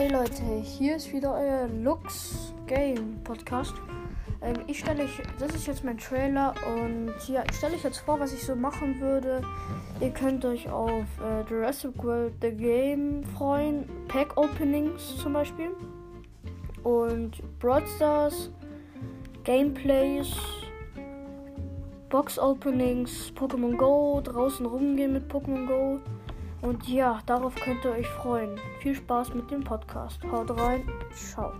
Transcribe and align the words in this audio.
Hey 0.00 0.08
Leute, 0.08 0.42
hier 0.62 0.96
ist 0.96 1.12
wieder 1.12 1.34
euer 1.34 1.68
Lux 1.68 2.54
Game 2.66 3.22
Podcast. 3.22 3.74
Ähm, 4.40 4.54
ich 4.66 4.78
stelle 4.78 5.04
euch, 5.04 5.20
das 5.38 5.54
ist 5.54 5.66
jetzt 5.66 5.84
mein 5.84 5.98
Trailer 5.98 6.54
und 6.74 7.12
ich 7.18 7.54
stelle 7.54 7.74
euch 7.74 7.84
jetzt 7.84 7.98
vor, 7.98 8.18
was 8.18 8.32
ich 8.32 8.42
so 8.42 8.56
machen 8.56 8.98
würde. 8.98 9.42
Ihr 10.00 10.08
könnt 10.08 10.42
euch 10.46 10.70
auf 10.70 11.04
äh, 11.22 11.42
Jurassic 11.50 12.02
World 12.02 12.32
The 12.40 12.50
Game 12.50 13.24
freuen, 13.36 13.84
Pack 14.08 14.38
Openings 14.38 15.18
zum 15.18 15.34
Beispiel 15.34 15.68
und 16.82 17.42
Broadstars, 17.58 18.50
Gameplays, 19.44 20.34
Box 22.08 22.38
Openings, 22.38 23.34
Pokémon 23.38 23.76
Go, 23.76 24.22
draußen 24.24 24.64
rumgehen 24.64 25.12
mit 25.12 25.30
Pokémon 25.30 25.66
Go. 25.66 26.00
Und 26.62 26.88
ja, 26.88 27.20
darauf 27.26 27.54
könnt 27.54 27.84
ihr 27.84 27.92
euch 27.92 28.08
freuen. 28.08 28.58
Viel 28.80 28.94
Spaß 28.94 29.34
mit 29.34 29.50
dem 29.50 29.64
Podcast. 29.64 30.22
Haut 30.30 30.50
rein. 30.58 30.86
Ciao. 31.14 31.52